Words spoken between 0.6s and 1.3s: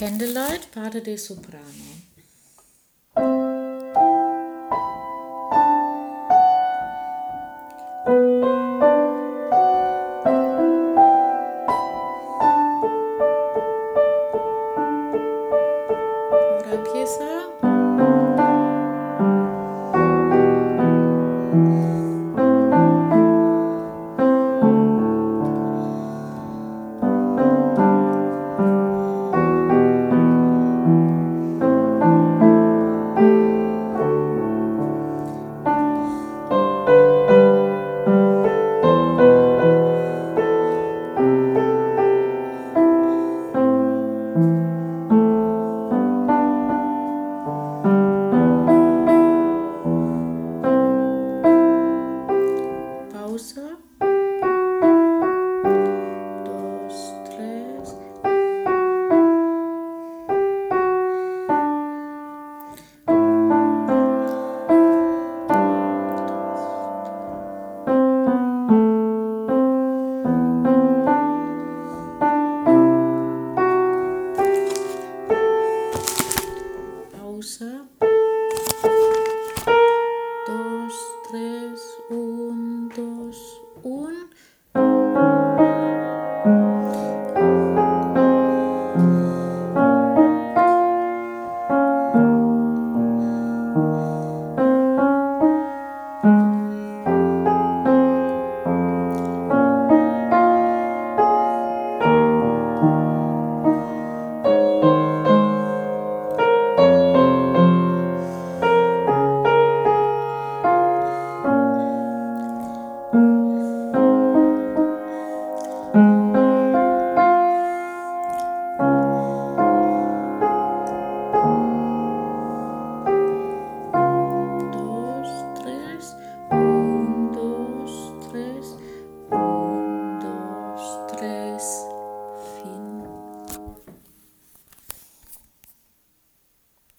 parte dei